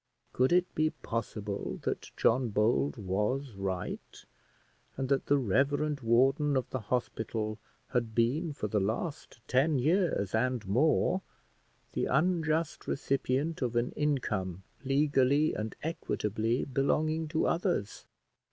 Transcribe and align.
Could 0.33 0.51
it 0.51 0.73
be 0.73 0.89
possible 0.89 1.77
that 1.83 2.09
John 2.17 2.49
Bold 2.49 2.97
was 2.97 3.53
right, 3.53 4.25
and 4.97 5.09
that 5.09 5.27
the 5.27 5.37
reverend 5.37 5.99
warden 5.99 6.57
of 6.57 6.67
the 6.71 6.79
hospital 6.79 7.59
had 7.89 8.15
been 8.15 8.51
for 8.51 8.67
the 8.67 8.79
last 8.79 9.41
ten 9.47 9.77
years 9.77 10.33
and 10.33 10.65
more 10.65 11.21
the 11.93 12.05
unjust 12.05 12.87
recipient 12.87 13.61
of 13.61 13.75
an 13.75 13.91
income 13.91 14.63
legally 14.83 15.53
and 15.53 15.75
equitably 15.83 16.65
belonging 16.65 17.27
to 17.27 17.45
others? 17.45 18.07